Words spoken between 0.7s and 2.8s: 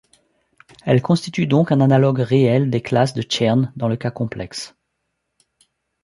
Elles constituent donc un analogue réel